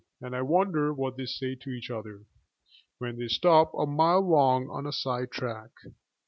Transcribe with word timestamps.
And 0.19 0.35
I 0.35 0.41
wonder 0.41 0.91
what 0.91 1.15
they 1.15 1.27
say 1.27 1.53
to 1.53 1.69
each 1.69 1.91
otherWhen 1.91 3.19
they 3.19 3.27
stop 3.27 3.71
a 3.75 3.85
mile 3.85 4.27
long 4.27 4.67
on 4.67 4.87
a 4.87 4.91
sidetrack. 4.91 5.69